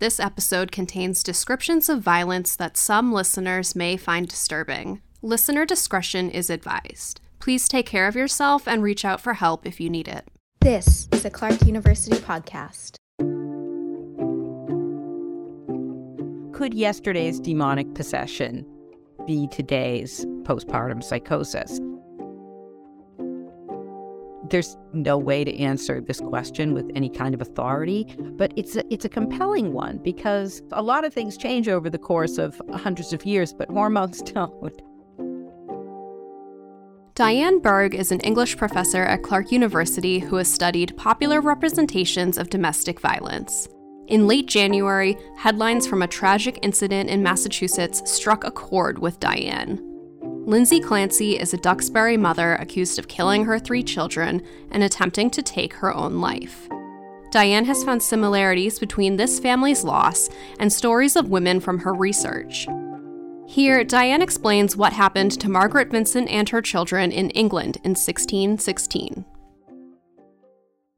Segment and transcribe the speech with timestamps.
[0.00, 5.02] This episode contains descriptions of violence that some listeners may find disturbing.
[5.22, 7.20] Listener discretion is advised.
[7.40, 10.28] Please take care of yourself and reach out for help if you need it.
[10.60, 12.94] This is a Clark University podcast.
[16.52, 18.64] Could yesterday's demonic possession
[19.26, 21.80] be today's postpartum psychosis?
[24.50, 28.92] There's no way to answer this question with any kind of authority, but it's a,
[28.92, 33.12] it's a compelling one because a lot of things change over the course of hundreds
[33.12, 34.82] of years, but hormones don't.
[37.14, 42.48] Dianne Berg is an English professor at Clark University who has studied popular representations of
[42.48, 43.68] domestic violence.
[44.06, 49.80] In late January, headlines from a tragic incident in Massachusetts struck a chord with Dianne.
[50.48, 55.42] Lindsay Clancy is a Duxbury mother accused of killing her three children and attempting to
[55.42, 56.70] take her own life.
[57.30, 62.66] Dianne has found similarities between this family's loss and stories of women from her research.
[63.46, 69.26] Here, Dianne explains what happened to Margaret Vincent and her children in England in 1616.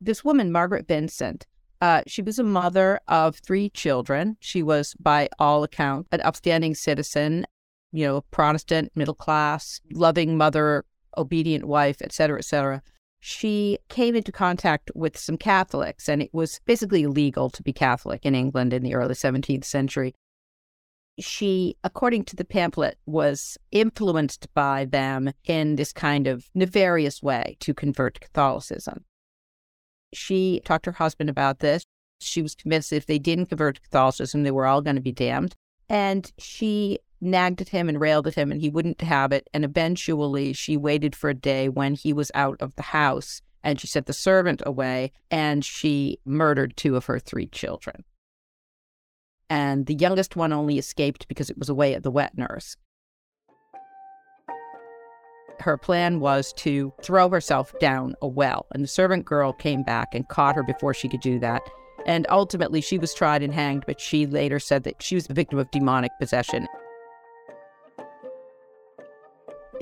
[0.00, 1.48] This woman, Margaret Vincent,
[1.80, 4.36] uh, she was a mother of three children.
[4.38, 7.46] She was, by all accounts, an upstanding citizen
[7.92, 10.84] you know, Protestant, middle class, loving mother,
[11.16, 12.82] obedient wife, et cetera, et cetera.
[13.20, 18.24] She came into contact with some Catholics, and it was basically illegal to be Catholic
[18.24, 20.14] in England in the early 17th century.
[21.18, 27.58] She, according to the pamphlet, was influenced by them in this kind of nefarious way
[27.60, 29.04] to convert to Catholicism.
[30.14, 31.84] She talked to her husband about this.
[32.22, 35.12] She was convinced if they didn't convert to Catholicism, they were all going to be
[35.12, 35.54] damned.
[35.90, 39.48] And she nagged at him and railed at him, and he wouldn't have it.
[39.52, 43.80] And eventually, she waited for a day when he was out of the house and
[43.80, 48.04] she sent the servant away and she murdered two of her three children.
[49.48, 52.76] And the youngest one only escaped because it was away at the wet nurse.
[55.58, 60.14] Her plan was to throw herself down a well, and the servant girl came back
[60.14, 61.60] and caught her before she could do that.
[62.06, 65.34] And ultimately, she was tried and hanged, but she later said that she was the
[65.34, 66.66] victim of demonic possession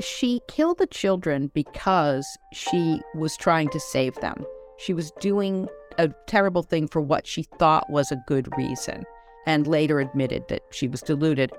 [0.00, 4.44] she killed the children because she was trying to save them.
[4.78, 9.04] She was doing a terrible thing for what she thought was a good reason,
[9.46, 11.50] and later admitted that she was deluded.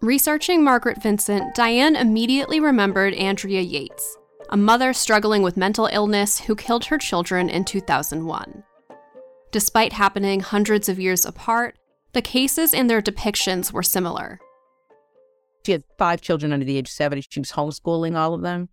[0.00, 4.16] Researching Margaret Vincent, Dianne immediately remembered Andrea Yates,
[4.50, 8.62] a mother struggling with mental illness who killed her children in 2001.
[9.50, 11.76] Despite happening hundreds of years apart,
[12.12, 14.38] the cases and their depictions were similar.
[15.66, 17.24] She had five children under the age of 70.
[17.28, 18.68] She was homeschooling all of them.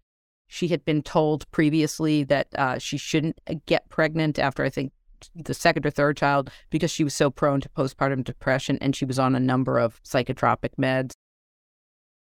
[0.46, 4.92] She had been told previously that uh, she shouldn't uh, get pregnant after, I think,
[5.34, 9.06] the second or third child because she was so prone to postpartum depression and she
[9.06, 11.14] was on a number of psychotropic meds.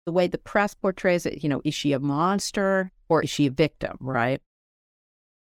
[0.06, 3.47] The way the press portrays it, you know, is she a monster or is she
[3.47, 4.41] a victim, right?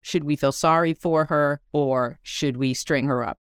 [0.01, 3.37] Should we feel sorry for her or should we string her up?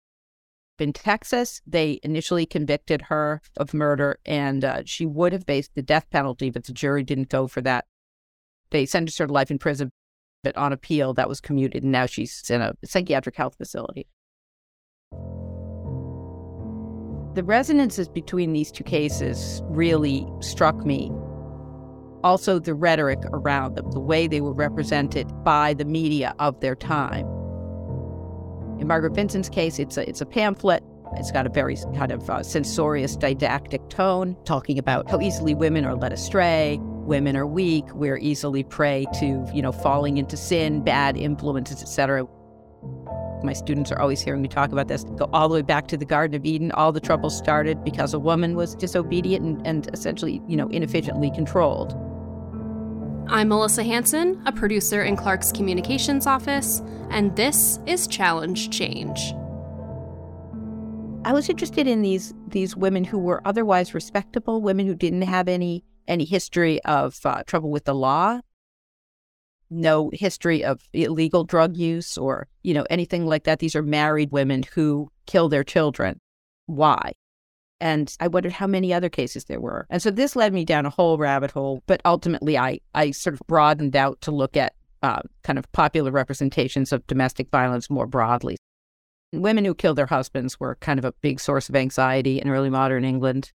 [0.82, 1.62] In Texas.
[1.66, 6.50] They initially convicted her of murder, and uh, she would have faced the death penalty,
[6.50, 7.86] but the jury didn't go for that.
[8.72, 9.92] They sentenced her to life in prison,
[10.44, 14.08] but on appeal, that was commuted, and now she's in a psychiatric health facility.
[17.36, 21.12] The resonances between these two cases really struck me.
[22.24, 26.76] Also, the rhetoric around them, the way they were represented by the media of their
[26.76, 27.28] time.
[28.80, 30.84] In Margaret Vincent's case, it's a, it's a pamphlet.
[31.16, 35.86] It's got a very kind of uh, censorious, didactic tone, talking about how easily women
[35.86, 40.84] are led astray, women are weak, we're easily prey to, you know, falling into sin,
[40.84, 42.28] bad influences, etc.
[43.44, 45.04] My students are always hearing me talk about this.
[45.04, 46.72] Go all the way back to the Garden of Eden.
[46.74, 51.32] All the trouble started because a woman was disobedient and, and essentially, you know, inefficiently
[51.32, 51.96] controlled.
[53.30, 59.34] I'm Melissa Hanson, a producer in Clark's communications office, and this is Challenge Change.
[61.26, 65.50] I was interested in these these women who were otherwise respectable, women who didn't have
[65.50, 68.40] any any history of uh, trouble with the law,
[69.70, 73.60] no history of illegal drug use or you know anything like that.
[73.60, 76.22] These are married women who kill their children.
[76.66, 77.12] Why?
[77.80, 79.86] And I wondered how many other cases there were.
[79.90, 81.84] And so this led me down a whole rabbit hole.
[81.86, 86.12] But ultimately, I, I sort of broadened out to look at uh, kind of popular
[86.12, 88.58] representations of domestic violence more broadly.
[89.34, 92.70] Women who killed their husbands were kind of a big source of anxiety in early
[92.70, 93.52] modern England,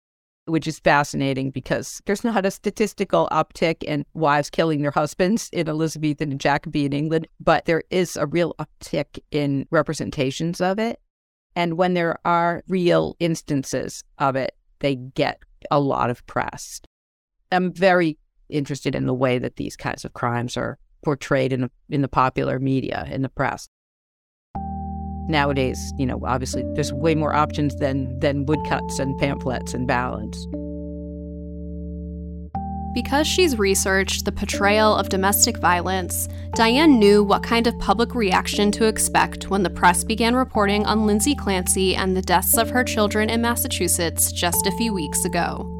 [0.46, 5.68] which is fascinating because there's not a statistical uptick in wives killing their husbands in
[5.68, 11.00] Elizabethan and Jacobean England, but there is a real uptick in representations of it.
[11.56, 16.80] And when there are real instances of it, they get a lot of press.
[17.52, 18.18] I'm very
[18.48, 22.58] interested in the way that these kinds of crimes are portrayed in, in the popular
[22.58, 23.68] media, in the press.
[25.28, 30.46] Nowadays, you know, obviously there's way more options than, than woodcuts and pamphlets and ballads.
[32.92, 36.26] Because she's researched the portrayal of domestic violence,
[36.56, 41.06] Dianne knew what kind of public reaction to expect when the press began reporting on
[41.06, 45.76] Lindsay Clancy and the deaths of her children in Massachusetts just a few weeks ago.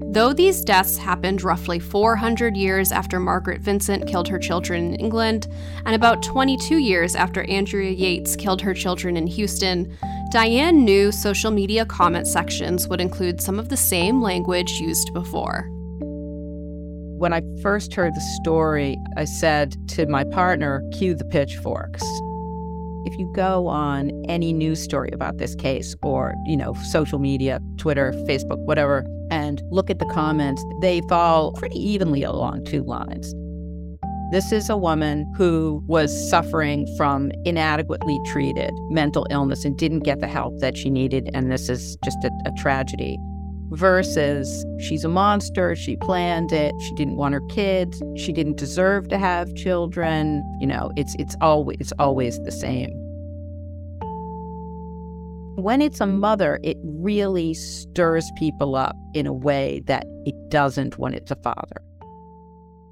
[0.00, 5.48] Though these deaths happened roughly 400 years after Margaret Vincent killed her children in England,
[5.84, 9.98] and about 22 years after Andrea Yates killed her children in Houston,
[10.32, 15.68] Dianne knew social media comment sections would include some of the same language used before.
[17.18, 22.04] When I first heard the story, I said to my partner, cue the pitchforks.
[23.06, 27.58] If you go on any news story about this case or, you know, social media,
[27.76, 33.34] Twitter, Facebook, whatever, and look at the comments, they fall pretty evenly along two lines.
[34.30, 40.20] This is a woman who was suffering from inadequately treated mental illness and didn't get
[40.20, 41.30] the help that she needed.
[41.34, 43.18] And this is just a, a tragedy
[43.70, 49.08] versus she's a monster, she planned it, she didn't want her kids, she didn't deserve
[49.08, 50.42] to have children.
[50.60, 52.90] You know, it's it's always it's always the same.
[55.56, 60.98] When it's a mother, it really stirs people up in a way that it doesn't
[60.98, 61.82] when it's a father.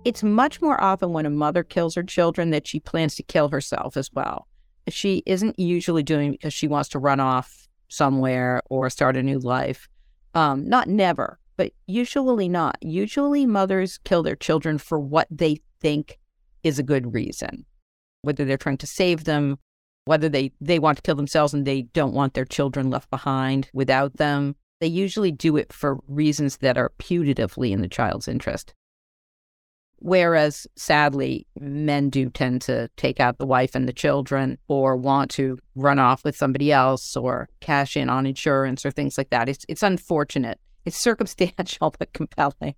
[0.05, 3.49] It's much more often when a mother kills her children that she plans to kill
[3.49, 4.47] herself as well.
[4.89, 9.39] She isn't usually doing because she wants to run off somewhere or start a new
[9.39, 9.89] life
[10.37, 12.77] um, not never, but usually not.
[12.83, 16.19] Usually, mothers kill their children for what they think
[16.63, 17.65] is a good reason,
[18.21, 19.59] whether they're trying to save them,
[20.05, 23.71] whether they, they want to kill themselves and they don't want their children left behind
[23.73, 24.55] without them.
[24.79, 28.75] They usually do it for reasons that are putatively in the child's interest.
[30.07, 35.33] Whereas sadly, men do tend to take out the wife and the children or want
[35.33, 39.49] to run off with somebody else or cash in on insurance or things like that.
[39.49, 40.61] It's, it's unfortunate.
[40.85, 42.77] It's circumstantial but compelling.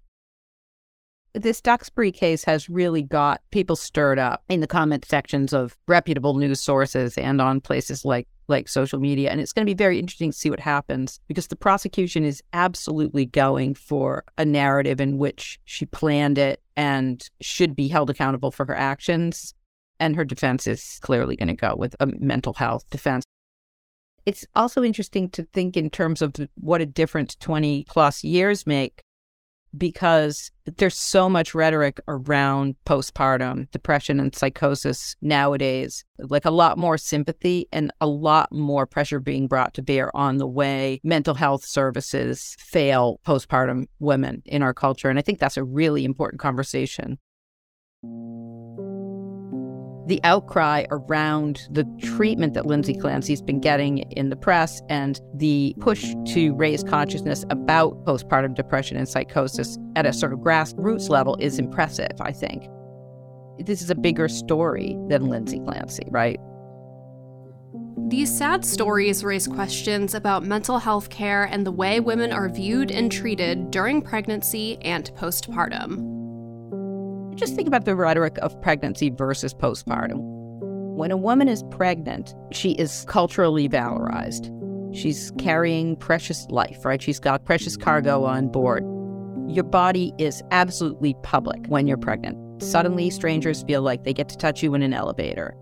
[1.34, 6.32] This Duxbury case has really got people stirred up in the comment sections of reputable
[6.32, 9.30] news sources and on places like like social media.
[9.30, 12.42] And it's going to be very interesting to see what happens because the prosecution is
[12.52, 18.50] absolutely going for a narrative in which she planned it and should be held accountable
[18.50, 19.54] for her actions.
[20.00, 23.24] And her defense is clearly going to go with a mental health defense.
[24.26, 29.02] It's also interesting to think in terms of what a difference 20 plus years make
[29.76, 36.98] because there's so much rhetoric around postpartum depression and psychosis nowadays, like a lot more
[36.98, 41.64] sympathy and a lot more pressure being brought to bear on the way mental health
[41.64, 45.08] services fail postpartum women in our culture.
[45.08, 47.18] And I think that's a really important conversation
[50.08, 55.74] the outcry around the treatment that Lindsay Clancy's been getting in the press and the
[55.80, 61.36] push to raise consciousness about postpartum depression and psychosis at a sort of grassroots level
[61.40, 62.68] is impressive, I think.
[63.58, 66.40] This is a bigger story than Lindsay Clancy, right?
[68.08, 72.90] These sad stories raise questions about mental health care and the way women are viewed
[72.90, 76.17] and treated during pregnancy and postpartum.
[77.38, 80.18] Just think about the rhetoric of pregnancy versus postpartum.
[80.96, 84.52] When a woman is pregnant, she is culturally valorized.
[84.92, 87.00] She's carrying precious life, right?
[87.00, 88.82] She's got precious cargo on board.
[89.46, 92.60] Your body is absolutely public when you're pregnant.
[92.60, 95.54] Suddenly, strangers feel like they get to touch you in an elevator.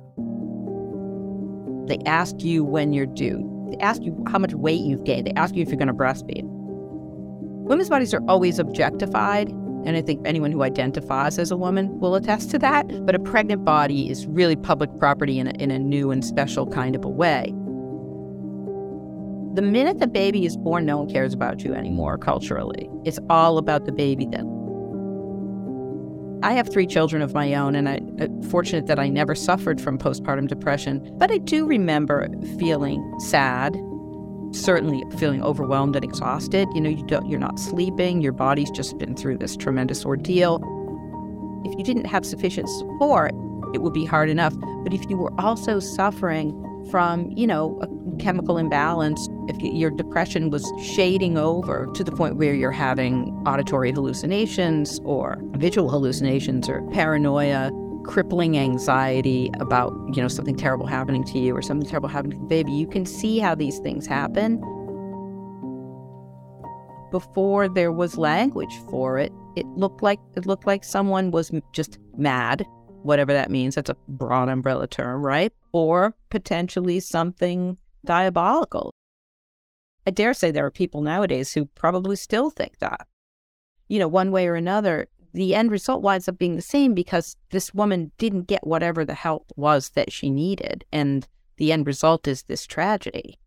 [1.89, 3.67] They ask you when you're due.
[3.71, 5.27] They ask you how much weight you've gained.
[5.27, 6.45] They ask you if you're going to breastfeed.
[7.67, 9.53] Women's bodies are always objectified
[9.87, 13.07] and I think anyone who identifies as a woman will attest to that.
[13.07, 16.67] But a pregnant body is really public property in a, in a new and special
[16.67, 17.55] kind of a way.
[19.55, 22.91] The minute the baby is born, no one cares about you anymore culturally.
[23.05, 24.53] It's all about the baby then.
[26.43, 29.81] I have three children of my own, and I'm uh, fortunate that I never suffered
[29.81, 31.11] from postpartum depression.
[31.17, 32.29] But I do remember
[32.59, 33.75] feeling sad
[34.63, 36.69] certainly feeling overwhelmed and exhausted.
[36.75, 38.21] You know, you don't, you're not sleeping.
[38.21, 40.61] Your body's just been through this tremendous ordeal.
[41.65, 43.33] If you didn't have sufficient support,
[43.75, 44.55] it would be hard enough.
[44.83, 50.51] But if you were also suffering from, you know, a chemical imbalance, if your depression
[50.51, 56.83] was shading over to the point where you're having auditory hallucinations or visual hallucinations or
[56.91, 57.71] paranoia,
[58.07, 62.43] crippling anxiety about, you know, something terrible happening to you or something terrible happening to
[62.43, 62.73] the baby.
[62.73, 64.61] You can see how these things happen.
[67.11, 71.99] Before there was language for it, it looked like it looked like someone was just
[72.17, 72.67] mad,
[73.03, 73.75] whatever that means.
[73.75, 75.53] That's a broad umbrella term, right?
[75.73, 78.93] Or potentially something diabolical.
[80.07, 83.07] I dare say there are people nowadays who probably still think that.
[83.89, 85.07] You know, one way or another,
[85.37, 89.13] the end result winds up being the same because this woman didn't get whatever the
[89.13, 90.87] help was that she needed.
[90.91, 91.29] And
[91.59, 93.39] the end result is this tragedy.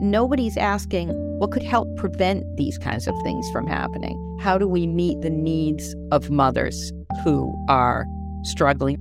[0.00, 4.18] Nobody's asking what could help prevent these kinds of things from happening.
[4.40, 8.04] How do we meet the needs of mothers who are
[8.42, 8.96] struggling?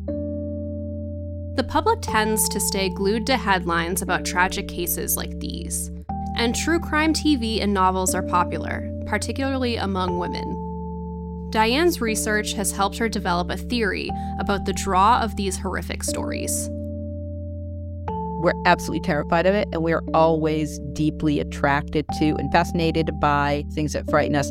[1.56, 5.90] The public tends to stay glued to headlines about tragic cases like these.
[6.36, 10.71] And true crime TV and novels are popular, particularly among women.
[11.52, 16.70] Dianne's research has helped her develop a theory about the draw of these horrific stories.
[18.42, 23.92] We're absolutely terrified of it, and we're always deeply attracted to and fascinated by things
[23.94, 24.50] that frighten us.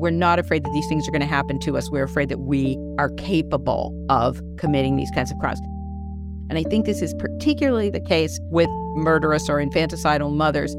[0.00, 1.90] We're not afraid that these things are going to happen to us.
[1.90, 5.60] We're afraid that we are capable of committing these kinds of crimes.
[6.48, 10.74] And I think this is particularly the case with murderous or infanticidal mothers.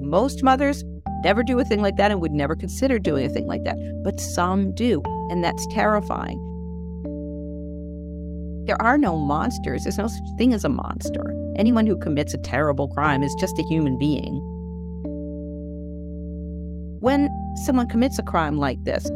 [0.00, 0.82] Most mothers
[1.22, 3.76] never do a thing like that and would never consider doing a thing like that.
[4.02, 6.38] But some do, and that's terrifying.
[8.66, 9.84] There are no monsters.
[9.84, 11.34] There's no such thing as a monster.
[11.56, 14.40] Anyone who commits a terrible crime is just a human being.
[17.00, 17.30] When
[17.64, 19.08] someone commits a crime like this,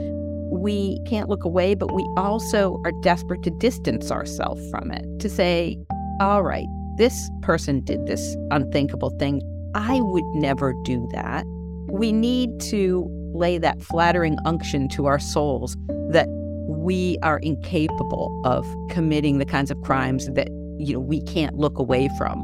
[0.51, 5.29] we can't look away, but we also are desperate to distance ourselves from it, to
[5.29, 5.79] say,
[6.21, 6.67] all right,
[6.97, 9.43] this person did this unthinkable thing.
[9.75, 11.45] I would never do that
[11.93, 15.77] we need to lay that flattering unction to our souls
[16.09, 16.27] that
[16.67, 21.79] we are incapable of committing the kinds of crimes that you know we can't look
[21.79, 22.41] away from.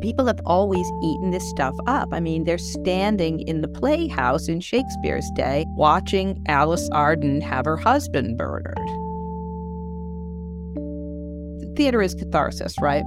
[0.00, 2.10] People have always eaten this stuff up.
[2.12, 7.76] I mean they're standing in the playhouse in shakespeare's day watching alice arden have her
[7.76, 8.78] husband murdered.
[11.76, 13.04] Theater is catharsis right?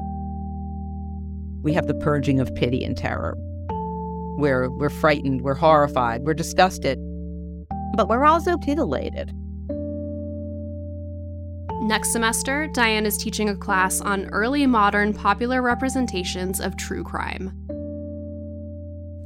[1.61, 3.37] We have the purging of pity and terror
[4.41, 6.97] we're, we're frightened, we're horrified, we're disgusted,
[7.95, 9.31] but we're also titillated.
[11.83, 17.53] Next semester, Dianne is teaching a class on early modern popular representations of true crime.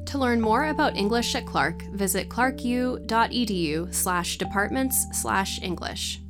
[0.08, 6.22] To learn more about English at Clark, visit clarku.edu slash departments slash English.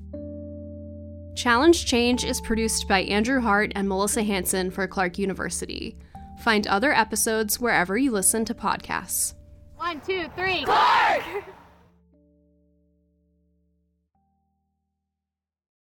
[1.36, 5.98] Challenge Change is produced by Andrew Hart and Melissa Hanson for Clark University.
[6.40, 9.34] Find other episodes wherever you listen to podcasts.
[9.78, 10.64] One, two, three.
[10.64, 11.24] Clark!